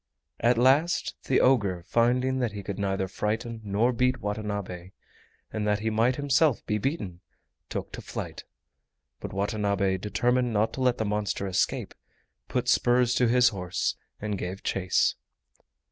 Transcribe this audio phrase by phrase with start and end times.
[0.39, 4.93] At last the ogre, finding that he could neither frighten nor beat Watanabe
[5.53, 7.19] and that he might himself be beaten,
[7.69, 8.43] took to flight.
[9.19, 11.93] But Watanabe, determined not to let the monster escape,
[12.47, 15.13] put spurs to his horse and gave chase.